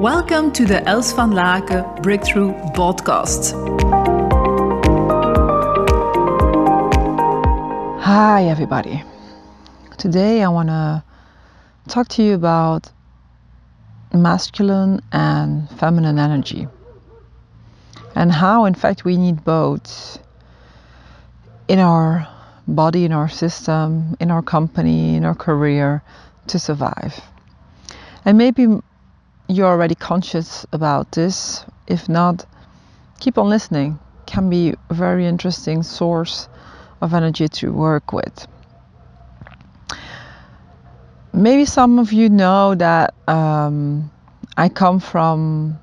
Welcome 0.00 0.52
to 0.52 0.66
the 0.66 0.86
Els 0.86 1.14
van 1.14 1.32
Laken 1.32 2.02
Breakthrough 2.02 2.52
Podcast. 2.74 3.54
Hi, 8.02 8.44
everybody. 8.44 9.02
Today 9.96 10.42
I 10.42 10.48
want 10.48 10.68
to 10.68 11.02
talk 11.88 12.08
to 12.08 12.22
you 12.22 12.34
about 12.34 12.92
masculine 14.12 15.00
and 15.12 15.66
feminine 15.70 16.18
energy 16.18 16.68
and 18.14 18.30
how, 18.30 18.66
in 18.66 18.74
fact, 18.74 19.06
we 19.06 19.16
need 19.16 19.44
both 19.44 20.18
in 21.68 21.78
our 21.78 22.28
body, 22.68 23.06
in 23.06 23.12
our 23.12 23.30
system, 23.30 24.14
in 24.20 24.30
our 24.30 24.42
company, 24.42 25.16
in 25.16 25.24
our 25.24 25.34
career 25.34 26.02
to 26.48 26.58
survive. 26.58 27.18
And 28.26 28.36
maybe 28.36 28.82
you're 29.48 29.66
already 29.68 29.94
conscious 29.94 30.66
about 30.72 31.12
this. 31.12 31.64
If 31.86 32.08
not, 32.08 32.44
keep 33.20 33.38
on 33.38 33.48
listening. 33.48 33.98
Can 34.26 34.50
be 34.50 34.74
a 34.90 34.94
very 34.94 35.26
interesting 35.26 35.82
source 35.82 36.48
of 37.00 37.14
energy 37.14 37.48
to 37.48 37.72
work 37.72 38.12
with. 38.12 38.46
Maybe 41.32 41.64
some 41.64 41.98
of 41.98 42.12
you 42.12 42.28
know 42.28 42.74
that 42.74 43.14
um, 43.28 44.10
I 44.56 44.68
come 44.68 44.98
from 45.00 45.78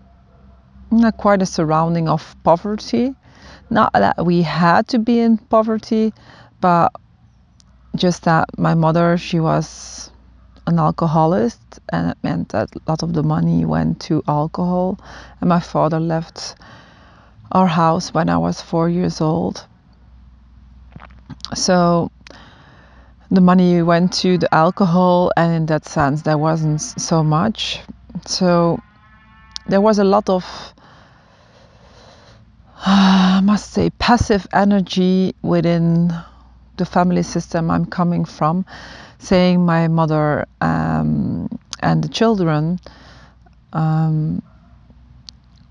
not 0.91 1.17
quite 1.17 1.41
a 1.41 1.45
surrounding 1.45 2.09
of 2.09 2.35
poverty. 2.43 3.13
Not 3.69 3.93
that 3.93 4.25
we 4.25 4.41
had 4.41 4.87
to 4.89 4.99
be 4.99 5.19
in 5.19 5.37
poverty, 5.37 6.13
but 6.59 6.91
just 7.95 8.23
that 8.23 8.57
my 8.57 8.73
mother, 8.73 9.17
she 9.17 9.39
was 9.39 10.11
an 10.67 10.79
alcoholic, 10.79 11.53
and 11.91 12.11
it 12.11 12.17
meant 12.23 12.49
that 12.49 12.75
a 12.75 12.79
lot 12.87 13.03
of 13.03 13.13
the 13.13 13.23
money 13.23 13.65
went 13.65 13.99
to 14.01 14.23
alcohol. 14.27 14.99
And 15.41 15.49
my 15.49 15.59
father 15.59 15.99
left 15.99 16.55
our 17.51 17.67
house 17.67 18.13
when 18.13 18.29
I 18.29 18.37
was 18.37 18.61
four 18.61 18.89
years 18.89 19.21
old. 19.21 19.65
So 21.53 22.11
the 23.29 23.41
money 23.41 23.81
went 23.81 24.13
to 24.13 24.37
the 24.37 24.53
alcohol, 24.53 25.31
and 25.35 25.53
in 25.53 25.65
that 25.67 25.85
sense, 25.85 26.21
there 26.21 26.37
wasn't 26.37 26.81
so 26.81 27.23
much. 27.23 27.79
So 28.25 28.79
there 29.67 29.81
was 29.81 29.99
a 29.99 30.03
lot 30.03 30.29
of, 30.29 30.45
I 32.85 33.41
must 33.43 33.71
say, 33.71 33.89
passive 33.89 34.47
energy 34.53 35.35
within 35.41 36.13
the 36.77 36.85
family 36.85 37.23
system 37.23 37.69
I'm 37.69 37.85
coming 37.85 38.25
from 38.25 38.65
saying 39.23 39.65
my 39.65 39.87
mother 39.87 40.45
um, 40.59 41.47
and 41.79 42.03
the 42.03 42.09
children, 42.09 42.79
um, 43.71 44.41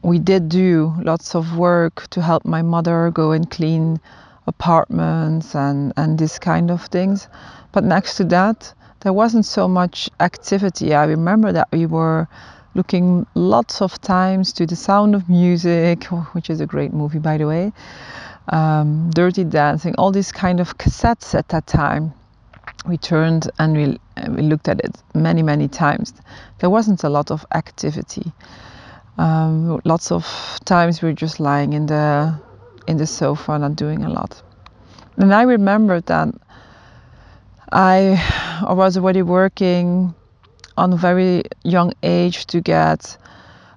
we 0.03 0.19
did 0.19 0.48
do 0.48 0.95
lots 1.03 1.34
of 1.34 1.56
work 1.56 2.08
to 2.11 2.23
help 2.23 2.45
my 2.45 2.62
mother 2.62 3.11
go 3.11 3.33
and 3.33 3.50
clean 3.50 4.00
apartments 4.47 5.55
and, 5.55 5.92
and 5.97 6.19
this 6.19 6.39
kind 6.39 6.70
of 6.70 6.83
things. 6.86 7.28
But 7.73 7.84
next 7.84 8.17
to 8.17 8.25
that, 8.25 8.73
there 9.00 9.12
wasn't 9.12 9.45
so 9.45 9.69
much 9.69 10.08
activity. 10.20 10.95
I 10.95 11.05
remember 11.05 11.53
that 11.53 11.69
we 11.73 11.86
were 11.86 12.27
looking 12.75 13.27
lots 13.34 13.83
of 13.83 14.00
times 14.00 14.53
to 14.55 14.67
the 14.67 14.77
sound 14.77 15.14
of 15.14 15.28
music, 15.28 16.05
which 16.34 16.48
is 16.48 16.61
a 16.61 16.67
great 16.67 16.92
movie, 16.92 17.19
by 17.19 17.36
the 17.36 17.47
way, 17.47 17.73
um, 18.48 19.11
Dirty 19.11 19.45
Dancing, 19.45 19.95
all 19.98 20.11
these 20.11 20.33
kind 20.33 20.58
of 20.58 20.78
cassettes 20.78 21.34
at 21.34 21.48
that 21.48 21.67
time 21.67 22.14
we 22.87 22.97
turned 22.97 23.51
and 23.59 23.77
we, 23.77 23.98
we 24.28 24.42
looked 24.42 24.69
at 24.69 24.81
it 24.81 24.97
many, 25.15 25.42
many 25.42 25.69
times. 25.69 26.12
There 26.59 26.70
wasn't 26.70 27.05
a 27.05 27.09
lot 27.09 27.31
of 27.31 27.47
activity. 27.55 28.33
Um, 29.19 29.81
lots 29.84 30.11
of 30.11 30.25
times 30.64 31.03
we 31.03 31.09
were 31.09 31.14
just 31.14 31.39
lying 31.39 31.75
in 31.75 31.87
the 31.87 32.41
in 32.89 32.97
the 32.97 33.06
sofa, 33.06 33.59
not 33.59 33.77
doing 33.77 34.03
a 34.05 34.09
lot. 34.09 34.42
And 35.17 35.33
I 35.33 35.42
remember 35.42 36.01
that 36.01 36.29
I, 37.70 38.63
I 38.67 38.73
was 38.73 38.97
already 38.97 39.23
working 39.23 40.14
on 40.77 40.92
a 40.92 40.97
very 40.97 41.45
young 41.63 41.92
age 42.02 42.47
to 42.47 42.61
get 42.61 43.17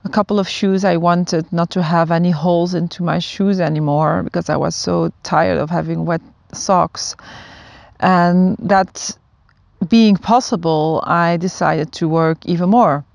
a 0.03 0.09
couple 0.09 0.40
of 0.40 0.47
shoes 0.47 0.86
I 0.86 0.97
wanted 0.97 1.52
not 1.52 1.70
to 1.72 1.84
have 1.84 2.12
any 2.12 2.31
holes 2.31 2.74
into 2.74 3.03
my 3.03 3.20
shoes 3.20 3.59
anymore 3.59 4.24
because 4.24 4.50
I 4.50 4.56
was 4.56 4.75
so 4.75 5.12
tired 5.24 5.58
of 5.58 5.70
having 5.70 6.06
wet 6.06 6.22
socks 6.53 7.16
and 8.00 8.58
that 8.60 9.18
being 9.88 10.18
possible, 10.18 11.04
I 11.06 11.38
decided 11.38 11.92
to 11.94 12.08
work 12.08 12.46
even 12.46 12.70
more. 12.70 13.06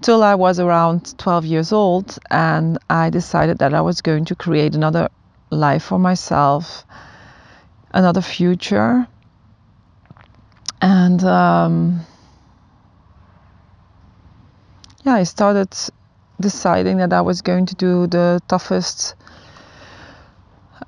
Till 0.00 0.22
I 0.22 0.34
was 0.36 0.60
around 0.60 1.18
12 1.18 1.44
years 1.44 1.72
old, 1.72 2.18
and 2.30 2.78
I 2.88 3.10
decided 3.10 3.58
that 3.58 3.74
I 3.74 3.80
was 3.80 4.00
going 4.00 4.24
to 4.26 4.36
create 4.36 4.74
another 4.74 5.08
life 5.50 5.82
for 5.82 5.98
myself, 5.98 6.84
another 7.92 8.20
future. 8.20 9.08
And 10.80 11.24
um, 11.24 12.00
yeah, 15.04 15.14
I 15.14 15.24
started 15.24 15.74
deciding 16.40 16.98
that 16.98 17.12
I 17.12 17.20
was 17.20 17.42
going 17.42 17.66
to 17.66 17.74
do 17.74 18.06
the 18.06 18.40
toughest 18.46 19.16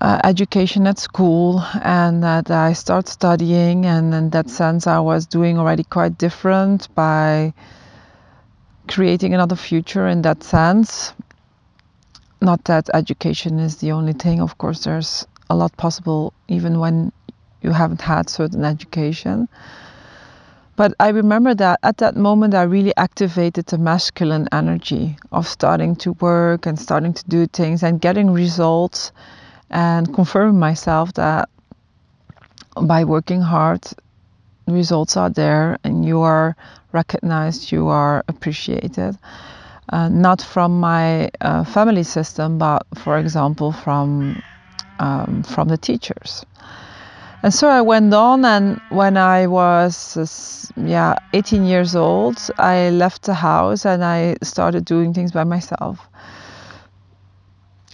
uh, 0.00 0.18
education 0.24 0.86
at 0.86 0.98
school 0.98 1.62
and 1.82 2.22
that 2.22 2.50
I 2.50 2.72
start 2.72 3.08
studying. 3.08 3.84
And 3.86 4.14
in 4.14 4.30
that 4.30 4.48
sense 4.48 4.86
I 4.86 4.98
was 5.00 5.26
doing 5.26 5.58
already 5.58 5.84
quite 5.84 6.16
different 6.18 6.92
by 6.94 7.52
creating 8.88 9.34
another 9.34 9.56
future 9.56 10.08
in 10.08 10.22
that 10.22 10.42
sense. 10.42 11.12
Not 12.40 12.64
that 12.64 12.88
education 12.94 13.58
is 13.58 13.76
the 13.76 13.92
only 13.92 14.14
thing. 14.14 14.40
Of 14.40 14.56
course 14.58 14.84
there's 14.84 15.26
a 15.50 15.54
lot 15.54 15.76
possible 15.76 16.32
even 16.48 16.78
when 16.78 17.12
you 17.60 17.70
haven't 17.70 18.00
had 18.00 18.30
certain 18.30 18.64
education. 18.64 19.48
But 20.76 20.94
I 20.98 21.10
remember 21.10 21.54
that 21.56 21.78
at 21.82 21.98
that 21.98 22.16
moment 22.16 22.54
I 22.54 22.62
really 22.62 22.96
activated 22.96 23.66
the 23.66 23.76
masculine 23.76 24.48
energy 24.50 25.18
of 25.30 25.46
starting 25.46 25.94
to 25.96 26.12
work 26.12 26.64
and 26.64 26.78
starting 26.78 27.12
to 27.12 27.24
do 27.28 27.46
things 27.46 27.82
and 27.82 28.00
getting 28.00 28.30
results 28.30 29.12
and 29.70 30.12
confirming 30.14 30.58
myself 30.58 31.12
that 31.14 31.48
by 32.80 33.04
working 33.04 33.40
hard, 33.40 33.86
results 34.66 35.16
are 35.16 35.30
there 35.30 35.78
and 35.84 36.04
you 36.04 36.20
are 36.20 36.56
recognized, 36.92 37.72
you 37.72 37.88
are 37.88 38.24
appreciated. 38.28 39.16
Uh, 39.92 40.08
not 40.08 40.40
from 40.40 40.78
my 40.78 41.28
uh, 41.40 41.64
family 41.64 42.04
system, 42.04 42.58
but 42.58 42.86
for 42.94 43.18
example, 43.18 43.72
from 43.72 44.40
um, 45.00 45.42
from 45.42 45.66
the 45.66 45.76
teachers. 45.76 46.44
And 47.42 47.52
so 47.52 47.68
I 47.68 47.80
went 47.80 48.14
on, 48.14 48.44
and 48.44 48.80
when 48.90 49.16
I 49.16 49.48
was 49.48 50.16
uh, 50.16 50.82
yeah 50.86 51.14
18 51.32 51.64
years 51.64 51.96
old, 51.96 52.38
I 52.58 52.90
left 52.90 53.22
the 53.22 53.34
house 53.34 53.84
and 53.84 54.04
I 54.04 54.36
started 54.42 54.84
doing 54.84 55.12
things 55.12 55.32
by 55.32 55.42
myself. 55.42 55.98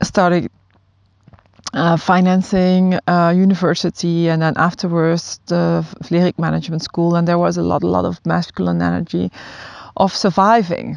Started 0.02 0.50
uh, 1.76 1.96
financing 1.96 2.98
uh, 3.06 3.32
university 3.36 4.28
and 4.28 4.40
then 4.40 4.54
afterwards 4.56 5.40
the 5.46 5.86
Vlerick 6.02 6.38
Management 6.38 6.82
School 6.82 7.14
and 7.14 7.28
there 7.28 7.38
was 7.38 7.58
a 7.58 7.62
lot, 7.62 7.82
a 7.82 7.86
lot 7.86 8.06
of 8.06 8.24
masculine 8.24 8.80
energy 8.80 9.30
of 9.96 10.14
surviving. 10.16 10.96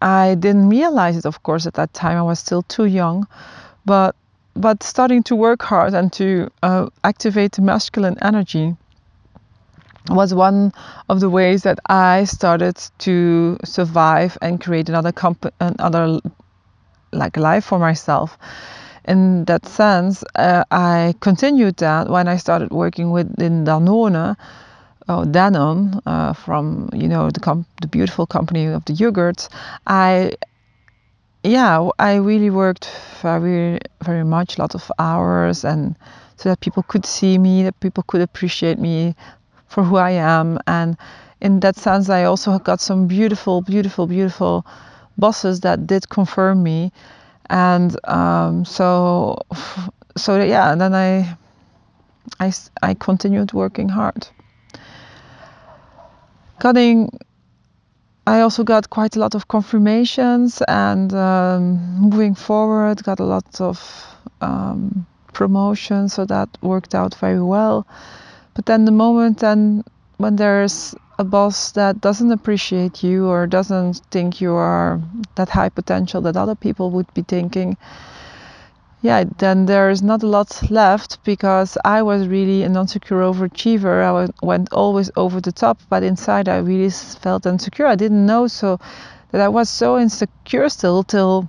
I 0.00 0.34
didn't 0.34 0.68
realize 0.68 1.16
it, 1.16 1.24
of 1.24 1.42
course, 1.44 1.66
at 1.66 1.74
that 1.74 1.94
time. 1.94 2.16
I 2.16 2.22
was 2.22 2.40
still 2.40 2.62
too 2.62 2.86
young, 2.86 3.26
but 3.84 4.14
but 4.54 4.82
starting 4.82 5.22
to 5.24 5.34
work 5.34 5.62
hard 5.62 5.94
and 5.94 6.12
to 6.12 6.50
uh, 6.62 6.88
activate 7.04 7.52
the 7.52 7.62
masculine 7.62 8.18
energy 8.20 8.76
was 10.10 10.34
one 10.34 10.72
of 11.08 11.20
the 11.20 11.30
ways 11.30 11.62
that 11.62 11.78
I 11.86 12.24
started 12.24 12.76
to 12.98 13.56
survive 13.64 14.36
and 14.42 14.60
create 14.60 14.88
another 14.88 15.12
comp- 15.12 15.54
another 15.60 16.18
like 17.12 17.36
life 17.36 17.64
for 17.64 17.78
myself 17.78 18.36
in 19.06 19.44
that 19.46 19.66
sense, 19.66 20.24
uh, 20.36 20.64
I 20.70 21.14
continued 21.20 21.76
that 21.78 22.08
when 22.08 22.28
I 22.28 22.36
started 22.36 22.70
working 22.70 23.10
with 23.10 23.34
Danone, 23.36 24.36
or 25.08 25.24
Danone, 25.24 26.00
uh, 26.06 26.32
from 26.32 26.88
you 26.92 27.08
know 27.08 27.30
the 27.30 27.64
the 27.80 27.88
beautiful 27.88 28.26
company 28.26 28.66
of 28.66 28.84
the 28.84 28.92
yogurts. 28.92 29.48
I 29.86 30.32
yeah, 31.42 31.88
I 31.98 32.14
really 32.16 32.50
worked 32.50 32.88
very 33.20 33.80
very 34.02 34.24
much, 34.24 34.58
a 34.58 34.60
lot 34.60 34.74
of 34.74 34.90
hours, 34.98 35.64
and 35.64 35.96
so 36.36 36.48
that 36.48 36.60
people 36.60 36.84
could 36.84 37.04
see 37.04 37.38
me, 37.38 37.64
that 37.64 37.78
people 37.80 38.04
could 38.04 38.20
appreciate 38.20 38.78
me 38.78 39.14
for 39.66 39.82
who 39.82 39.96
I 39.96 40.10
am, 40.10 40.58
and 40.66 40.96
in 41.40 41.58
that 41.60 41.76
sense, 41.76 42.08
I 42.08 42.24
also 42.24 42.58
got 42.60 42.80
some 42.80 43.08
beautiful, 43.08 43.62
beautiful, 43.62 44.06
beautiful 44.06 44.64
bosses 45.18 45.60
that 45.60 45.88
did 45.88 46.08
confirm 46.08 46.62
me 46.62 46.92
and 47.52 47.96
um, 48.08 48.64
so 48.64 49.38
so 50.16 50.42
yeah 50.42 50.74
then 50.74 50.94
I, 50.94 51.36
I 52.40 52.52
i 52.82 52.94
continued 52.94 53.52
working 53.52 53.88
hard 53.88 54.26
cutting 56.58 57.10
I 58.24 58.40
also 58.40 58.62
got 58.62 58.88
quite 58.88 59.16
a 59.16 59.18
lot 59.18 59.34
of 59.34 59.48
confirmations 59.48 60.62
and 60.68 61.12
um, 61.12 61.98
moving 61.98 62.36
forward, 62.36 63.02
got 63.02 63.18
a 63.18 63.24
lot 63.24 63.60
of 63.60 64.06
um, 64.40 65.04
promotion, 65.32 66.08
so 66.08 66.24
that 66.26 66.48
worked 66.62 66.94
out 66.94 67.16
very 67.16 67.42
well. 67.42 67.84
But 68.54 68.66
then 68.66 68.84
the 68.84 68.92
moment 68.92 69.40
then 69.40 69.82
when 70.18 70.36
there's 70.36 70.94
a 71.18 71.24
boss 71.24 71.72
that 71.72 72.00
doesn't 72.00 72.32
appreciate 72.32 73.02
you 73.02 73.26
or 73.26 73.46
doesn't 73.46 74.00
think 74.10 74.40
you 74.40 74.52
are 74.52 75.00
that 75.34 75.48
high 75.48 75.68
potential 75.68 76.20
that 76.22 76.36
other 76.36 76.54
people 76.54 76.90
would 76.90 77.12
be 77.14 77.22
thinking, 77.22 77.76
yeah, 79.02 79.24
then 79.38 79.66
there's 79.66 80.02
not 80.02 80.22
a 80.22 80.26
lot 80.26 80.70
left 80.70 81.22
because 81.24 81.76
I 81.84 82.02
was 82.02 82.28
really 82.28 82.62
an 82.62 82.76
insecure 82.76 83.20
overachiever. 83.20 84.02
I 84.02 84.46
went 84.46 84.72
always 84.72 85.10
over 85.16 85.40
the 85.40 85.52
top, 85.52 85.80
but 85.88 86.02
inside 86.02 86.48
I 86.48 86.58
really 86.58 86.90
felt 86.90 87.46
insecure. 87.46 87.86
I 87.86 87.96
didn't 87.96 88.24
know 88.24 88.46
so 88.46 88.78
that 89.32 89.40
I 89.40 89.48
was 89.48 89.68
so 89.68 89.98
insecure 89.98 90.68
still 90.68 91.02
till 91.02 91.48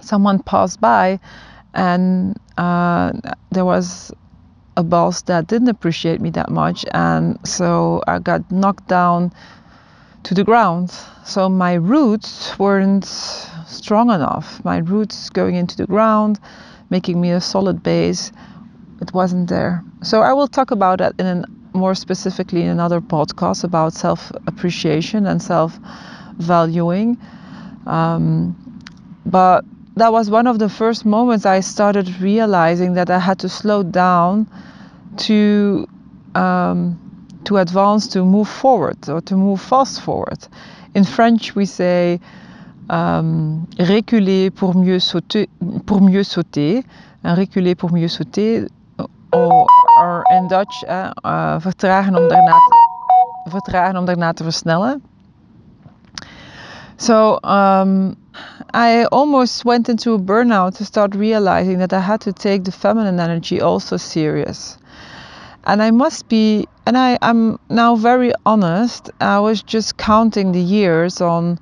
someone 0.00 0.42
passed 0.42 0.80
by 0.80 1.18
and 1.74 2.36
uh, 2.56 3.12
there 3.50 3.64
was 3.64 4.12
a 4.78 4.84
boss 4.84 5.22
that 5.22 5.48
didn't 5.48 5.68
appreciate 5.68 6.20
me 6.20 6.30
that 6.30 6.50
much, 6.50 6.84
and 6.94 7.36
so 7.44 8.00
I 8.06 8.20
got 8.20 8.50
knocked 8.52 8.86
down 8.86 9.32
to 10.22 10.34
the 10.34 10.44
ground. 10.44 10.94
So 11.24 11.48
my 11.48 11.74
roots 11.74 12.56
weren't 12.60 13.04
strong 13.66 14.10
enough. 14.10 14.64
My 14.64 14.78
roots 14.78 15.30
going 15.30 15.56
into 15.56 15.76
the 15.76 15.86
ground, 15.86 16.38
making 16.90 17.20
me 17.20 17.32
a 17.32 17.40
solid 17.40 17.82
base, 17.82 18.30
it 19.00 19.12
wasn't 19.12 19.48
there. 19.48 19.82
So 20.02 20.22
I 20.22 20.32
will 20.32 20.46
talk 20.46 20.70
about 20.70 20.98
that 20.98 21.14
in 21.18 21.26
an, 21.26 21.44
more 21.72 21.96
specifically 21.96 22.62
in 22.62 22.68
another 22.68 23.00
podcast 23.00 23.64
about 23.64 23.94
self 23.94 24.30
appreciation 24.46 25.26
and 25.26 25.42
self 25.42 25.76
valuing. 26.38 27.18
Um, 27.86 28.54
but 29.26 29.64
that 29.96 30.12
was 30.12 30.30
one 30.30 30.46
of 30.46 30.60
the 30.60 30.68
first 30.68 31.04
moments 31.04 31.44
I 31.44 31.58
started 31.60 32.20
realizing 32.20 32.94
that 32.94 33.10
I 33.10 33.18
had 33.18 33.40
to 33.40 33.48
slow 33.48 33.82
down 33.82 34.46
to 35.18 35.86
um, 36.34 36.98
to 37.44 37.56
advance, 37.56 38.08
to 38.08 38.24
move 38.24 38.48
forward, 38.48 39.08
or 39.08 39.20
to 39.22 39.36
move 39.36 39.60
fast 39.60 40.02
forward. 40.02 40.46
In 40.94 41.04
French, 41.04 41.54
we 41.54 41.64
say 41.64 42.20
um, 42.90 43.66
reculer 43.78 44.50
pour 44.50 44.74
mieux 44.74 45.00
sauter, 45.00 45.48
pour 45.86 46.00
mieux 46.00 46.24
sauter, 46.24 46.84
en 47.24 47.34
reculer 47.34 47.74
pour 47.74 47.90
mieux 47.90 48.08
sauter, 48.08 48.68
or, 49.32 49.66
or 49.98 50.24
in 50.30 50.48
Dutch, 50.48 50.84
uh, 50.88 51.12
uh, 51.24 51.60
vertragen 51.60 52.16
om 52.16 52.28
daarna 52.28 52.52
te, 52.52 53.50
vertragen 53.50 53.96
om 53.96 54.04
daarna 54.04 54.32
te 54.32 54.44
versnellen. 54.44 55.02
So 56.96 57.38
um, 57.44 58.16
I 58.74 59.06
almost 59.12 59.64
went 59.64 59.88
into 59.88 60.14
a 60.14 60.18
burnout 60.18 60.76
to 60.76 60.84
start 60.84 61.14
realizing 61.14 61.78
that 61.78 61.92
I 61.92 62.00
had 62.00 62.20
to 62.22 62.32
take 62.32 62.64
the 62.64 62.72
feminine 62.72 63.20
energy 63.20 63.60
also 63.60 63.96
serious. 63.96 64.78
And 65.68 65.82
I 65.82 65.90
must 65.90 66.30
be, 66.30 66.66
and 66.86 66.96
I, 66.96 67.18
I'm 67.20 67.58
now 67.68 67.94
very 67.94 68.32
honest, 68.46 69.10
I 69.20 69.38
was 69.38 69.62
just 69.62 69.98
counting 69.98 70.52
the 70.52 70.60
years 70.60 71.20
on 71.20 71.58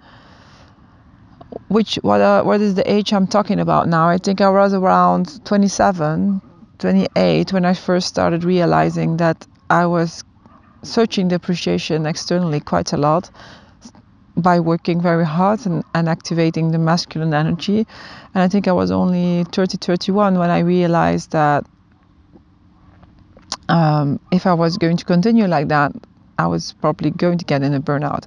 which, 1.67 1.97
what, 2.03 2.21
uh, 2.21 2.45
what 2.45 2.61
is 2.61 2.77
the 2.77 2.89
age 2.89 3.13
I'm 3.13 3.27
talking 3.27 3.59
about 3.59 3.89
now? 3.89 4.09
I 4.09 4.19
think 4.19 4.41
I 4.41 4.49
was 4.49 4.73
around 4.73 5.45
27, 5.45 6.41
28 6.79 7.53
when 7.53 7.65
I 7.65 7.75
first 7.75 8.07
started 8.07 8.45
realizing 8.45 9.17
that 9.17 9.45
I 9.71 9.87
was 9.87 10.23
searching 10.85 11.27
the 11.27 11.35
appreciation 11.35 12.07
externally 12.07 12.61
quite 12.61 12.93
a 12.93 12.97
lot 12.97 13.29
by 14.37 14.61
working 14.61 15.01
very 15.01 15.25
hard 15.25 15.67
and, 15.67 15.83
and 15.97 16.09
activating 16.09 16.71
the 16.71 16.79
masculine 16.79 17.35
energy. 17.35 17.85
And 18.35 18.45
I 18.45 18.47
think 18.47 18.69
I 18.69 18.73
was 18.73 18.93
only 18.93 19.43
30, 19.51 19.79
31 19.79 20.39
when 20.39 20.51
I 20.51 20.61
realized 20.61 21.33
that 21.33 21.67
um, 23.69 24.21
if 24.33 24.47
I 24.47 24.55
was 24.55 24.77
going 24.77 24.97
to 24.97 25.05
continue 25.05 25.47
like 25.47 25.69
that, 25.69 25.93
I 26.39 26.47
was 26.47 26.75
probably 26.81 27.11
going 27.11 27.39
to 27.39 27.45
get 27.45 27.63
in 27.63 27.75
a 27.75 27.81
burnout. 27.81 28.27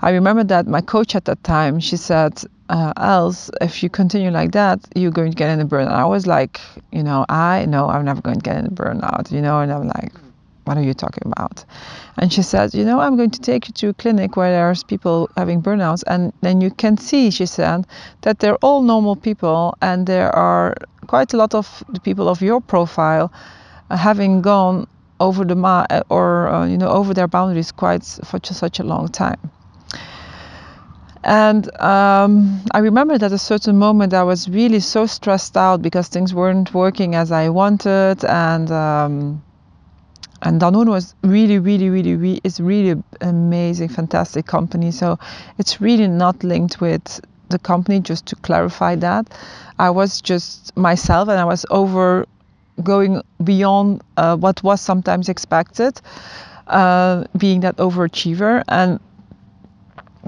I 0.00 0.10
remember 0.10 0.42
that 0.44 0.66
my 0.66 0.80
coach 0.80 1.14
at 1.14 1.26
that 1.26 1.44
time, 1.44 1.78
she 1.78 1.96
said, 1.96 2.42
uh, 2.68 2.92
Els 2.96 3.50
if 3.60 3.82
you 3.82 3.88
continue 3.90 4.30
like 4.30 4.52
that, 4.52 4.80
you're 4.96 5.12
going 5.12 5.30
to 5.30 5.36
get 5.36 5.50
in 5.50 5.60
a 5.60 5.66
burnout. 5.66 5.92
I 5.92 6.06
was 6.06 6.26
like, 6.26 6.60
you 6.90 7.02
know, 7.02 7.24
I 7.28 7.66
know 7.66 7.88
I'm 7.88 8.04
never 8.04 8.20
going 8.20 8.40
to 8.40 8.42
get 8.42 8.56
in 8.56 8.66
a 8.66 8.70
burnout, 8.70 9.30
you 9.30 9.40
know, 9.40 9.60
and 9.60 9.72
I'm 9.72 9.86
like, 9.86 10.12
what 10.64 10.76
are 10.76 10.82
you 10.82 10.94
talking 10.94 11.30
about? 11.30 11.64
And 12.18 12.32
she 12.32 12.42
said, 12.42 12.74
you 12.74 12.84
know, 12.84 13.00
I'm 13.00 13.16
going 13.16 13.30
to 13.30 13.40
take 13.40 13.68
you 13.68 13.74
to 13.74 13.88
a 13.90 13.94
clinic 13.94 14.36
where 14.36 14.50
there's 14.50 14.82
people 14.82 15.30
having 15.36 15.62
burnouts, 15.62 16.02
and 16.06 16.32
then 16.40 16.60
you 16.60 16.70
can 16.70 16.96
see, 16.96 17.30
she 17.30 17.46
said, 17.46 17.86
that 18.22 18.40
they're 18.40 18.56
all 18.56 18.82
normal 18.82 19.16
people, 19.16 19.76
and 19.82 20.06
there 20.06 20.34
are 20.34 20.74
quite 21.06 21.32
a 21.32 21.36
lot 21.36 21.54
of 21.54 21.84
the 21.90 22.00
people 22.00 22.28
of 22.28 22.42
your 22.42 22.60
profile 22.60 23.32
having 23.96 24.42
gone 24.42 24.86
over 25.20 25.44
the 25.44 25.56
uh, 25.56 26.02
or 26.08 26.48
uh, 26.48 26.66
you 26.66 26.76
know 26.76 26.88
over 26.88 27.14
their 27.14 27.28
boundaries 27.28 27.72
quite 27.72 28.04
for 28.24 28.40
such 28.42 28.80
a 28.80 28.82
long 28.82 29.08
time. 29.08 29.38
And 31.24 31.70
um, 31.80 32.60
I 32.72 32.78
remember 32.78 33.16
that 33.16 33.26
at 33.26 33.32
a 33.32 33.38
certain 33.38 33.78
moment 33.78 34.12
I 34.12 34.24
was 34.24 34.48
really 34.48 34.80
so 34.80 35.06
stressed 35.06 35.56
out 35.56 35.80
because 35.80 36.08
things 36.08 36.34
weren't 36.34 36.74
working 36.74 37.14
as 37.14 37.30
I 37.30 37.48
wanted, 37.48 38.24
and 38.24 38.70
um, 38.72 39.42
and 40.42 40.60
Danone 40.60 40.88
was 40.88 41.14
really, 41.22 41.60
really, 41.60 41.88
really, 41.88 42.16
really, 42.16 42.40
it's 42.42 42.58
really 42.58 43.00
amazing, 43.20 43.88
fantastic 43.88 44.46
company. 44.46 44.90
So 44.90 45.18
it's 45.58 45.80
really 45.80 46.08
not 46.08 46.42
linked 46.42 46.80
with 46.80 47.20
the 47.50 47.60
company. 47.60 48.00
Just 48.00 48.26
to 48.26 48.36
clarify 48.36 48.96
that, 48.96 49.32
I 49.78 49.90
was 49.90 50.20
just 50.20 50.76
myself, 50.76 51.28
and 51.28 51.38
I 51.38 51.44
was 51.44 51.64
over 51.70 52.26
going 52.82 53.22
beyond 53.42 54.02
uh, 54.16 54.36
what 54.36 54.62
was 54.62 54.80
sometimes 54.80 55.28
expected, 55.28 56.00
uh, 56.66 57.24
being 57.36 57.60
that 57.60 57.76
overachiever. 57.76 58.62
And 58.68 59.00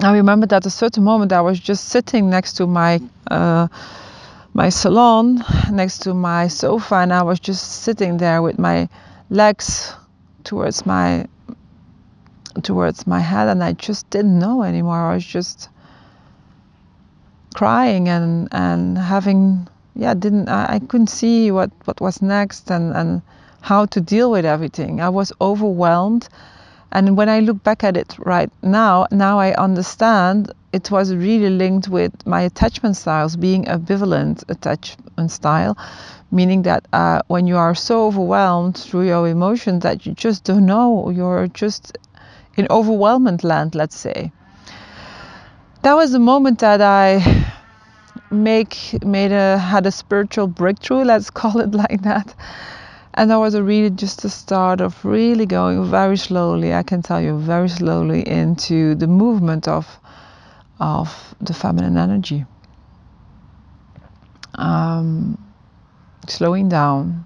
I 0.01 0.13
remember 0.13 0.45
that 0.47 0.57
at 0.57 0.65
a 0.65 0.69
certain 0.69 1.03
moment 1.03 1.31
I 1.31 1.41
was 1.41 1.59
just 1.59 1.85
sitting 1.85 2.29
next 2.29 2.53
to 2.53 2.67
my 2.67 2.99
uh, 3.31 3.67
my 4.53 4.69
salon, 4.69 5.43
next 5.71 5.99
to 6.03 6.13
my 6.13 6.47
sofa, 6.47 6.95
and 6.95 7.11
I 7.11 7.23
was 7.23 7.39
just 7.39 7.83
sitting 7.83 8.17
there 8.17 8.41
with 8.41 8.57
my 8.57 8.87
legs 9.29 9.93
towards 10.43 10.85
my 10.85 11.27
towards 12.63 13.05
my 13.05 13.19
head 13.19 13.49
and 13.49 13.63
I 13.63 13.73
just 13.73 14.09
didn't 14.09 14.39
know 14.39 14.63
anymore. 14.63 14.97
I 14.97 15.15
was 15.15 15.25
just 15.25 15.69
crying 17.53 18.07
and 18.09 18.47
and 18.51 18.97
having 18.97 19.67
yeah 19.95 20.13
didn't 20.13 20.49
I, 20.49 20.75
I 20.75 20.79
couldn't 20.79 21.07
see 21.07 21.51
what 21.51 21.71
what 21.85 22.01
was 22.01 22.21
next 22.21 22.69
and 22.69 22.95
and 22.95 23.21
how 23.61 23.85
to 23.87 23.99
deal 23.99 24.29
with 24.29 24.45
everything. 24.45 25.01
I 25.01 25.09
was 25.09 25.33
overwhelmed 25.41 26.29
and 26.91 27.17
when 27.17 27.29
I 27.29 27.39
look 27.39 27.63
back 27.63 27.83
at 27.83 27.97
it 27.97 28.15
right 28.19 28.51
now, 28.61 29.07
now 29.11 29.39
I 29.39 29.53
understand 29.55 30.51
it 30.71 30.91
was 30.91 31.15
really 31.15 31.49
linked 31.49 31.87
with 31.87 32.13
my 32.27 32.41
attachment 32.41 32.95
styles 32.95 33.35
being 33.35 33.65
ambivalent 33.65 34.43
attachment 34.49 35.31
style 35.31 35.75
meaning 36.31 36.63
that 36.63 36.85
uh, 36.93 37.21
when 37.27 37.47
you 37.47 37.57
are 37.57 37.73
so 37.73 38.07
overwhelmed 38.07 38.77
through 38.77 39.07
your 39.07 39.27
emotions 39.27 39.83
that 39.83 40.05
you 40.05 40.13
just 40.13 40.43
don't 40.43 40.65
know, 40.65 41.09
you're 41.09 41.47
just 41.47 41.97
in 42.57 42.67
overwhelming 42.69 43.39
land, 43.43 43.73
let's 43.73 43.97
say. 43.97 44.31
That 45.83 45.93
was 45.93 46.11
the 46.11 46.19
moment 46.19 46.59
that 46.59 46.81
I 46.81 47.44
make 48.31 49.03
made 49.03 49.31
a 49.31 49.57
had 49.57 49.85
a 49.85 49.91
spiritual 49.91 50.47
breakthrough, 50.47 51.03
let's 51.03 51.29
call 51.41 51.59
it 51.59 51.71
like 51.71 52.01
that. 52.03 52.35
And 53.13 53.31
that 53.31 53.37
was 53.37 53.53
a 53.53 53.63
really 53.63 53.89
just 53.89 54.23
the 54.23 54.29
start 54.29 54.81
of 54.81 55.05
really 55.05 55.45
going 55.45 55.85
very 55.85 56.17
slowly, 56.17 56.73
I 56.73 56.83
can 56.83 57.01
tell 57.01 57.21
you, 57.21 57.37
very 57.39 57.69
slowly 57.69 58.27
into 58.27 58.95
the 58.95 59.07
movement 59.07 59.67
of 59.67 59.99
of 60.79 61.35
the 61.39 61.53
feminine 61.53 61.97
energy. 61.97 62.45
Um, 64.55 65.37
slowing 66.27 66.67
down 66.69 67.25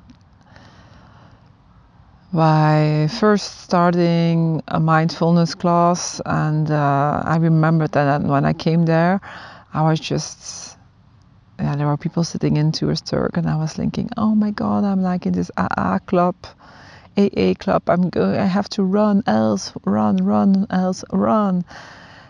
by 2.31 3.07
first 3.19 3.61
starting 3.61 4.61
a 4.67 4.79
mindfulness 4.79 5.55
class 5.55 6.21
and 6.27 6.69
uh, 6.69 7.23
i 7.25 7.37
remember 7.37 7.87
that 7.87 8.21
when 8.21 8.45
i 8.45 8.53
came 8.53 8.85
there 8.85 9.19
i 9.73 9.81
was 9.81 9.99
just 9.99 10.77
yeah 11.69 11.75
there 11.75 11.85
were 11.85 11.97
people 11.97 12.23
sitting 12.23 12.57
in 12.57 12.71
Toursterk 12.71 13.37
and 13.37 13.47
i 13.47 13.55
was 13.55 13.73
thinking 13.73 14.09
oh 14.17 14.33
my 14.33 14.49
god 14.49 14.83
i'm 14.83 15.03
like 15.03 15.27
in 15.27 15.33
this 15.33 15.51
aa 15.57 15.99
club 16.07 16.35
aa 17.17 17.53
club 17.59 17.83
i'm 17.87 18.09
going 18.09 18.39
i 18.39 18.45
have 18.45 18.67
to 18.69 18.81
run 18.83 19.21
else 19.27 19.71
run 19.85 20.17
run 20.17 20.65
else 20.71 21.03
run 21.11 21.63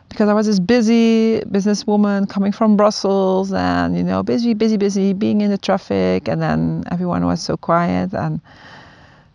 because 0.09 0.27
I 0.27 0.33
was 0.33 0.47
this 0.47 0.59
busy 0.59 1.39
businesswoman 1.41 2.27
coming 2.27 2.51
from 2.51 2.75
Brussels 2.75 3.53
and 3.53 3.95
you 3.95 4.03
know 4.03 4.23
busy 4.23 4.55
busy 4.55 4.75
busy 4.75 5.13
being 5.13 5.41
in 5.41 5.51
the 5.51 5.57
traffic 5.57 6.27
and 6.27 6.41
then 6.41 6.83
everyone 6.89 7.23
was 7.27 7.43
so 7.43 7.55
quiet 7.55 8.11
and 8.13 8.41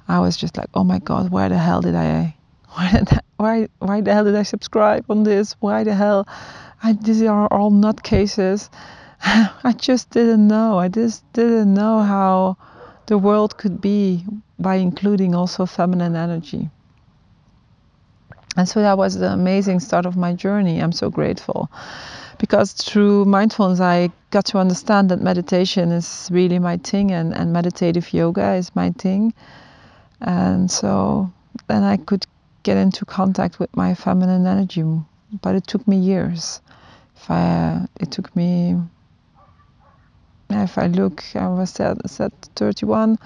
I 0.09 0.19
was 0.19 0.37
just 0.37 0.57
like 0.57 0.69
oh 0.75 0.83
my 0.83 0.99
god 0.99 1.31
where 1.31 1.49
the 1.49 1.59
hell 1.59 1.81
did 1.81 1.95
I 1.95 2.35
why 2.75 3.05
why 3.37 3.69
why 3.79 4.01
the 4.01 4.13
hell 4.13 4.25
did 4.25 4.35
I 4.35 4.43
subscribe 4.43 5.05
on 5.09 5.23
this? 5.23 5.55
Why 5.61 5.85
the 5.85 5.95
hell? 5.95 6.27
I, 6.83 6.93
these 6.93 7.23
are 7.23 7.47
all 7.53 7.71
nutcases. 7.71 8.69
I 9.65 9.75
just 9.79 10.11
didn't 10.11 10.47
know. 10.47 10.79
I 10.79 10.89
just 10.89 11.25
didn't 11.33 11.73
know 11.73 12.03
how 12.03 12.57
the 13.07 13.17
world 13.17 13.57
could 13.57 13.81
be 13.81 14.25
by 14.59 14.77
including 14.77 15.35
also 15.35 15.65
feminine 15.65 16.15
energy. 16.15 16.69
And 18.57 18.69
so 18.69 18.81
that 18.83 18.99
was 18.99 19.19
the 19.19 19.33
amazing 19.33 19.81
start 19.81 20.07
of 20.07 20.17
my 20.17 20.35
journey. 20.35 20.81
I'm 20.81 20.93
so 20.93 21.11
grateful 21.11 21.71
because 22.39 22.73
through 22.73 23.25
mindfulness, 23.25 23.81
I 23.81 24.11
got 24.31 24.45
to 24.47 24.59
understand 24.59 25.11
that 25.11 25.21
meditation 25.21 25.91
is 25.91 26.29
really 26.31 26.59
my 26.59 26.77
thing 26.77 27.11
and, 27.11 27.35
and 27.35 27.53
meditative 27.53 28.13
yoga 28.13 28.55
is 28.55 28.77
my 28.77 28.91
thing. 28.91 29.33
And 30.21 30.71
so 30.71 31.33
then 31.67 31.83
I 31.83 31.97
could 31.97 32.27
get 32.63 32.77
into 32.77 33.05
contact 33.05 33.59
with 33.59 33.75
my 33.75 33.95
feminine 33.95 34.47
energy, 34.47 34.85
but 35.43 35.55
it 35.55 35.67
took 35.67 35.87
me 35.89 35.97
years. 35.97 36.61
If 37.17 37.31
I, 37.31 37.43
uh, 37.43 37.87
it 38.01 38.11
took 38.11 38.35
me, 38.37 38.77
if 40.51 40.79
I 40.79 40.87
look, 40.87 41.25
I 41.35 41.49
was 41.49 41.79
at, 41.81 41.99
at 42.21 42.33
31, 42.57 43.19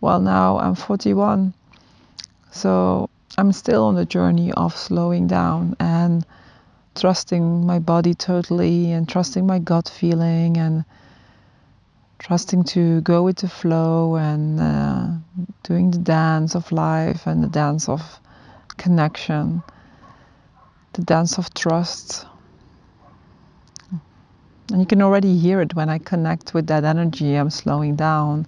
well, 0.00 0.20
now 0.20 0.58
I'm 0.58 0.74
41. 0.74 1.54
So 2.50 3.08
I'm 3.36 3.52
still 3.52 3.84
on 3.84 3.94
the 3.94 4.04
journey 4.04 4.52
of 4.52 4.76
slowing 4.76 5.26
down 5.26 5.76
and 5.80 6.24
trusting 6.94 7.66
my 7.66 7.78
body 7.78 8.14
totally 8.14 8.92
and 8.92 9.08
trusting 9.08 9.46
my 9.46 9.58
gut 9.58 9.88
feeling 9.88 10.56
and 10.56 10.84
trusting 12.18 12.64
to 12.64 13.00
go 13.00 13.22
with 13.22 13.38
the 13.38 13.48
flow 13.48 14.16
and 14.16 14.60
uh, 14.60 15.08
doing 15.62 15.90
the 15.90 15.98
dance 15.98 16.54
of 16.54 16.70
life 16.70 17.26
and 17.26 17.42
the 17.42 17.48
dance 17.48 17.88
of 17.88 18.20
connection, 18.76 19.62
the 20.92 21.02
dance 21.02 21.38
of 21.38 21.52
trust. 21.54 22.26
And 24.70 24.80
you 24.80 24.86
can 24.86 25.02
already 25.02 25.36
hear 25.36 25.60
it 25.60 25.74
when 25.74 25.88
I 25.88 25.98
connect 25.98 26.54
with 26.54 26.66
that 26.68 26.84
energy. 26.84 27.34
I'm 27.34 27.50
slowing 27.50 27.96
down, 27.96 28.46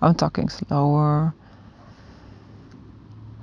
I'm 0.00 0.14
talking 0.14 0.48
slower, 0.48 1.34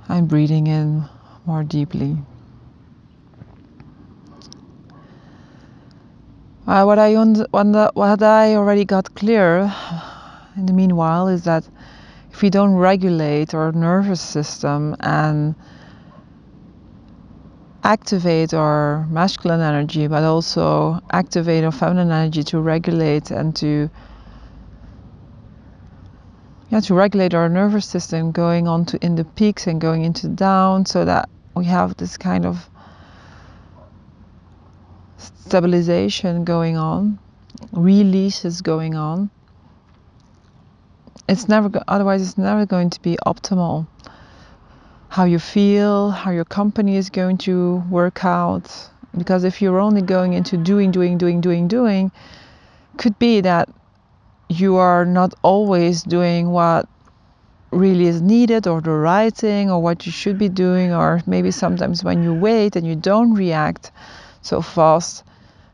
I'm 0.08 0.26
breathing 0.26 0.66
in 0.66 1.04
more 1.46 1.62
deeply. 1.62 2.16
Uh, 6.66 6.82
what 6.82 6.98
I 6.98 7.14
what 7.14 8.22
I 8.22 8.56
already 8.56 8.84
got 8.84 9.14
clear 9.14 9.72
in 10.56 10.66
the 10.66 10.72
meanwhile 10.72 11.28
is 11.28 11.44
that 11.44 11.68
if 12.32 12.42
we 12.42 12.50
don't 12.50 12.74
regulate 12.74 13.54
our 13.54 13.70
nervous 13.70 14.20
system 14.20 14.96
and 14.98 15.54
activate 17.86 18.52
our 18.52 19.06
masculine 19.06 19.60
energy, 19.60 20.08
but 20.08 20.24
also 20.24 20.98
activate 21.12 21.62
our 21.62 21.70
feminine 21.70 22.10
energy 22.10 22.42
to 22.42 22.60
regulate 22.60 23.30
and 23.30 23.54
to 23.54 23.88
yeah, 26.68 26.80
to 26.80 26.94
regulate 26.94 27.32
our 27.32 27.48
nervous 27.48 27.86
system 27.86 28.32
going 28.32 28.66
on 28.66 28.84
to 28.86 28.98
in 29.04 29.14
the 29.14 29.24
peaks 29.24 29.68
and 29.68 29.80
going 29.80 30.02
into 30.02 30.26
down 30.26 30.84
so 30.84 31.04
that 31.04 31.28
we 31.54 31.64
have 31.64 31.96
this 31.96 32.16
kind 32.16 32.44
of 32.44 32.68
stabilization 35.16 36.44
going 36.44 36.76
on, 36.76 37.20
releases 37.70 38.62
going 38.62 38.96
on. 38.96 39.30
It's 41.28 41.48
never 41.48 41.70
otherwise 41.86 42.20
it's 42.20 42.36
never 42.36 42.66
going 42.66 42.90
to 42.90 43.00
be 43.00 43.16
optimal. 43.24 43.86
How 45.16 45.24
you 45.24 45.38
feel, 45.38 46.10
how 46.10 46.30
your 46.30 46.44
company 46.44 46.96
is 46.98 47.08
going 47.08 47.38
to 47.48 47.82
work 47.88 48.22
out. 48.22 48.70
Because 49.16 49.44
if 49.44 49.62
you're 49.62 49.80
only 49.80 50.02
going 50.02 50.34
into 50.34 50.58
doing 50.58 50.90
doing 50.90 51.16
doing 51.16 51.40
doing 51.40 51.68
doing 51.68 52.12
could 52.98 53.18
be 53.18 53.40
that 53.40 53.66
you 54.50 54.76
are 54.76 55.06
not 55.06 55.32
always 55.40 56.02
doing 56.02 56.50
what 56.50 56.86
really 57.70 58.08
is 58.08 58.20
needed 58.20 58.66
or 58.66 58.82
the 58.82 58.90
right 58.90 59.34
thing 59.34 59.70
or 59.70 59.80
what 59.80 60.04
you 60.04 60.12
should 60.12 60.36
be 60.36 60.50
doing 60.50 60.92
or 60.92 61.22
maybe 61.24 61.50
sometimes 61.50 62.04
when 62.04 62.22
you 62.22 62.34
wait 62.34 62.76
and 62.76 62.86
you 62.86 62.94
don't 62.94 63.32
react 63.32 63.92
so 64.42 64.60
fast 64.60 65.24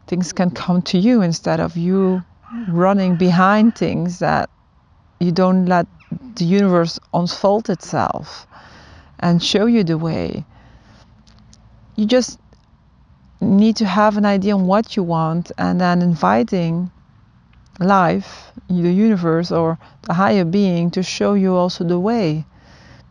things 0.07 0.33
can 0.33 0.53
come 0.53 0.81
to 0.83 0.99
you 0.99 1.21
instead 1.21 1.59
of 1.59 1.77
you 1.77 2.23
running 2.69 3.17
behind 3.17 3.75
things 3.75 4.21
that 4.21 4.49
you 5.19 5.33
don't 5.33 5.67
let 5.67 5.89
the 6.37 6.45
universe 6.45 7.01
unfold 7.13 7.69
itself 7.69 8.47
and 9.23 9.43
show 9.43 9.67
you 9.67 9.85
the 9.85 9.97
way 9.97 10.45
you 11.97 12.07
just 12.07 12.39
need 13.41 13.77
to 13.77 13.85
have 13.85 14.17
an 14.17 14.25
idea 14.25 14.55
on 14.55 14.67
what 14.67 14.97
you 14.97 15.03
want 15.03 15.53
and 15.59 15.81
then 15.81 16.01
inviting 16.01 16.91
life, 17.81 18.53
the 18.69 18.93
universe, 18.93 19.51
or 19.51 19.79
the 20.03 20.15
higher 20.15 20.45
being 20.45 20.91
to 20.91 21.03
show 21.03 21.35
you 21.35 21.55
also 21.55 21.85
the 21.85 21.99
way, 21.99 22.45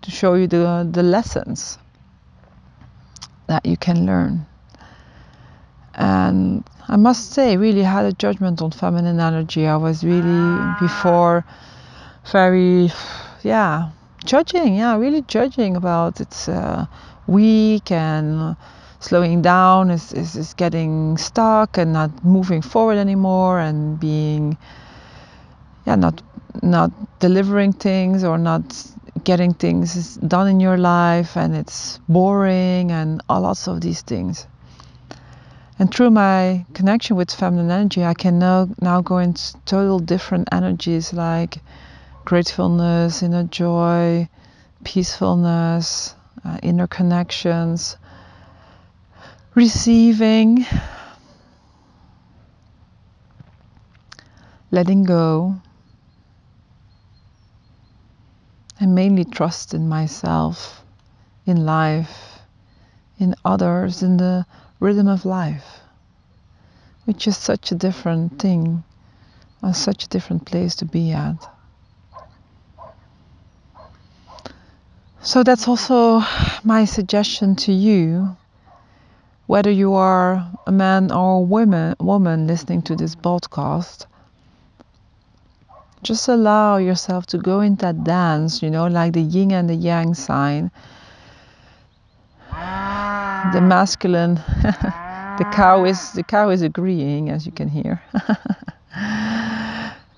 to 0.01 0.11
show 0.11 0.33
you 0.35 0.47
the, 0.47 0.87
the 0.91 1.03
lessons 1.03 1.77
that 3.47 3.65
you 3.65 3.77
can 3.77 4.05
learn. 4.05 4.45
And 5.93 6.63
I 6.87 6.95
must 6.95 7.31
say, 7.33 7.57
really 7.57 7.83
had 7.83 8.05
a 8.05 8.13
judgment 8.13 8.61
on 8.61 8.71
feminine 8.71 9.19
energy. 9.19 9.67
I 9.67 9.75
was 9.75 10.03
really 10.03 10.65
before 10.79 11.45
very, 12.31 12.91
yeah, 13.43 13.91
judging, 14.25 14.75
yeah, 14.75 14.95
really 14.97 15.21
judging 15.23 15.75
about 15.75 16.21
it's 16.21 16.47
uh, 16.47 16.85
weak 17.27 17.91
and 17.91 18.55
slowing 18.99 19.41
down 19.41 19.89
is, 19.89 20.13
is, 20.13 20.35
is 20.35 20.53
getting 20.53 21.17
stuck 21.17 21.77
and 21.77 21.93
not 21.93 22.23
moving 22.23 22.61
forward 22.61 22.97
anymore 22.97 23.59
and 23.59 23.99
being 23.99 24.57
yeah 25.85 25.95
not 25.95 26.21
not 26.61 26.91
delivering 27.19 27.73
things 27.73 28.23
or 28.23 28.37
not 28.37 28.63
getting 29.23 29.53
things 29.53 30.17
done 30.17 30.47
in 30.47 30.59
your 30.59 30.77
life 30.77 31.35
and 31.35 31.55
it's 31.55 31.99
boring 32.07 32.91
and 32.91 33.21
all 33.29 33.41
lots 33.41 33.67
of 33.67 33.81
these 33.81 34.01
things. 34.01 34.47
And 35.79 35.91
through 35.93 36.11
my 36.11 36.65
connection 36.73 37.15
with 37.15 37.31
feminine 37.31 37.71
energy 37.71 38.03
i 38.03 38.13
can 38.13 38.37
now 38.37 38.69
now 38.81 39.01
go 39.01 39.17
into 39.17 39.57
total 39.65 39.97
different 39.97 40.47
energies 40.51 41.11
like 41.11 41.57
gratefulness 42.25 43.23
inner 43.23 43.43
joy 43.43 44.27
peacefulness 44.83 46.15
uh, 46.43 46.57
inner 46.63 46.87
connections 46.87 47.97
receiving, 49.53 50.65
letting 54.71 55.03
go, 55.03 55.55
and 58.79 58.95
mainly 58.95 59.25
trust 59.25 59.73
in 59.73 59.87
myself, 59.87 60.83
in 61.45 61.65
life, 61.65 62.39
in 63.19 63.35
others, 63.43 64.01
in 64.01 64.17
the 64.17 64.45
rhythm 64.79 65.07
of 65.07 65.25
life, 65.25 65.81
which 67.05 67.27
is 67.27 67.37
such 67.37 67.71
a 67.71 67.75
different 67.75 68.39
thing, 68.39 68.83
and 69.61 69.75
such 69.75 70.05
a 70.05 70.07
different 70.07 70.45
place 70.45 70.75
to 70.75 70.85
be 70.85 71.11
at. 71.11 71.47
So 75.23 75.43
that's 75.43 75.67
also 75.67 76.23
my 76.63 76.85
suggestion 76.85 77.55
to 77.57 77.71
you 77.71 78.35
whether 79.51 79.69
you 79.69 79.93
are 79.93 80.49
a 80.65 80.71
man 80.71 81.11
or 81.11 81.39
a 81.39 81.41
woman, 81.41 81.93
woman 81.99 82.47
listening 82.47 82.81
to 82.81 82.95
this 82.95 83.15
podcast, 83.15 84.05
just 86.03 86.29
allow 86.29 86.77
yourself 86.77 87.25
to 87.25 87.37
go 87.37 87.59
in 87.59 87.75
that 87.75 88.01
dance, 88.05 88.63
you 88.63 88.69
know, 88.71 88.87
like 88.87 89.11
the 89.11 89.21
yin 89.21 89.51
and 89.51 89.69
the 89.69 89.75
yang 89.75 90.13
sign. 90.13 90.71
The 93.53 93.59
masculine, 93.61 94.35
the 94.63 95.45
cow 95.51 95.83
is 95.83 96.13
the 96.13 96.23
cow 96.23 96.49
is 96.49 96.61
agreeing, 96.61 97.29
as 97.29 97.45
you 97.45 97.51
can 97.51 97.67
hear. 97.67 98.01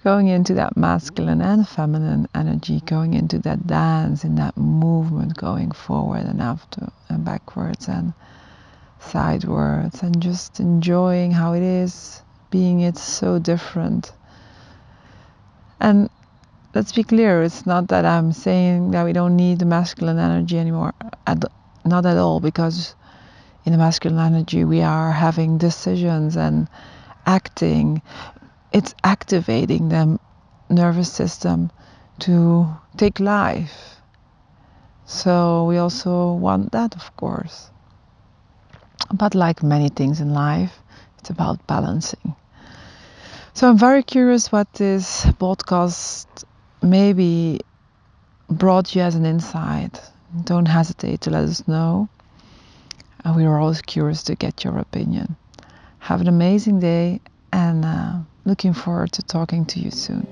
going 0.04 0.28
into 0.28 0.54
that 0.56 0.76
masculine 0.76 1.42
and 1.42 1.68
feminine 1.68 2.28
energy, 2.36 2.82
going 2.82 3.14
into 3.14 3.40
that 3.40 3.66
dance, 3.66 4.26
in 4.26 4.36
that 4.36 4.58
movement, 4.58 5.36
going 5.38 5.72
forward 5.72 6.26
and 6.26 6.42
after 6.42 6.90
and 7.08 7.24
backwards 7.24 7.88
and 7.88 8.14
sidewards 9.00 10.04
and 10.04 10.22
just 10.22 10.60
enjoying 10.60 11.32
how 11.32 11.54
it 11.54 11.64
is, 11.64 12.22
being 12.50 12.82
it 12.82 12.98
so 12.98 13.40
different. 13.40 14.12
And 15.80 16.10
let's 16.76 16.92
be 16.92 17.04
clear, 17.04 17.42
it's 17.44 17.66
not 17.66 17.88
that 17.88 18.06
I'm 18.06 18.34
saying 18.34 18.92
that 18.92 19.06
we 19.06 19.14
don't 19.14 19.38
need 19.38 19.60
the 19.60 19.66
masculine 19.66 20.20
energy 20.20 20.58
anymore. 20.58 20.94
At, 21.26 21.44
not 21.86 22.06
at 22.06 22.18
all, 22.18 22.40
because 22.42 22.96
in 23.66 23.72
the 23.72 23.78
masculine 23.78 24.20
energy 24.20 24.66
we 24.66 24.82
are 24.82 25.12
having 25.12 25.58
decisions 25.58 26.36
and 26.36 26.68
acting. 27.26 28.02
It's 28.74 28.94
activating 29.06 29.88
the 29.88 30.20
nervous 30.70 31.10
system 31.14 31.72
to 32.20 32.68
take 32.98 33.22
life 33.22 34.02
So 35.06 35.66
we 35.66 35.78
also 35.78 36.34
want 36.34 36.74
that, 36.74 36.96
of 36.96 37.16
course. 37.16 37.72
But 39.14 39.34
like 39.34 39.64
many 39.64 39.88
things 39.90 40.20
in 40.20 40.34
life, 40.34 40.84
it's 41.20 41.30
about 41.30 41.66
balancing. 41.68 42.36
So 43.54 43.70
I'm 43.70 43.78
very 43.78 44.04
curious 44.04 44.52
what 44.52 44.72
this 44.74 45.26
podcast 45.26 46.44
maybe 46.82 47.62
brought 48.50 48.96
you 48.96 49.02
as 49.04 49.16
an 49.16 49.26
insight. 49.26 50.02
Don't 50.44 50.68
hesitate 50.68 51.22
to 51.22 51.32
let 51.32 51.44
us 51.46 51.68
know. 51.68 52.10
And 53.26 53.36
we 53.36 53.46
are 53.46 53.60
always 53.60 53.82
curious 53.82 54.24
to 54.24 54.36
get 54.36 54.64
your 54.64 54.78
opinion. 54.78 55.38
Have 56.00 56.22
an 56.22 56.28
amazing 56.28 56.80
day 56.80 57.22
and 57.52 57.83
looking 58.46 58.74
forward 58.74 59.12
to 59.14 59.24
talking 59.24 59.66
to 59.66 59.80
you 59.80 59.92
soon. 59.92 60.28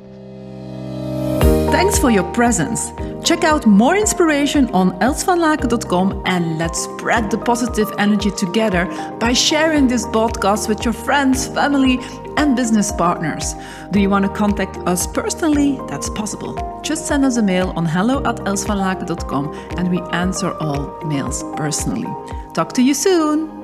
Thanks 1.71 1.97
for 1.97 2.11
your 2.11 2.29
presence. 2.33 2.91
Check 3.23 3.43
out 3.43 3.65
more 3.65 3.95
inspiration 3.95 4.67
on 4.69 4.91
elsvanlaken.com 4.99 6.23
and 6.25 6.57
let's 6.57 6.83
spread 6.83 7.31
the 7.31 7.37
positive 7.37 7.91
energy 7.97 8.29
together 8.31 8.85
by 9.19 9.33
sharing 9.33 9.87
this 9.87 10.05
podcast 10.07 10.67
with 10.67 10.83
your 10.83 10.93
friends, 10.93 11.47
family, 11.47 11.99
and 12.37 12.55
business 12.55 12.91
partners. 12.91 13.55
Do 13.91 13.99
you 13.99 14.09
want 14.09 14.25
to 14.25 14.31
contact 14.31 14.77
us 14.79 15.07
personally? 15.07 15.79
That's 15.87 16.09
possible. 16.09 16.81
Just 16.83 17.07
send 17.07 17.23
us 17.23 17.37
a 17.37 17.43
mail 17.43 17.73
on 17.75 17.85
hello 17.85 18.19
at 18.25 18.37
elsvanlaken.com 18.37 19.53
and 19.77 19.89
we 19.89 20.01
answer 20.11 20.51
all 20.59 20.99
mails 21.05 21.43
personally. 21.55 22.07
Talk 22.53 22.73
to 22.73 22.81
you 22.81 22.93
soon. 22.93 23.60